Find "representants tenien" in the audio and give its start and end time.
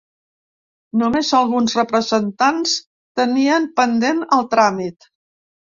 1.81-3.73